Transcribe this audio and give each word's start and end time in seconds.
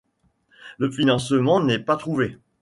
Le 0.79 0.89
financement 0.89 1.61
n'est 1.63 1.77
pas 1.77 1.95
trouvé. 1.95 2.39